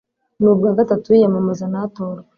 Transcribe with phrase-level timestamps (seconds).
[0.39, 2.21] ni ubwa gatatu yiyamamaza ntatorwe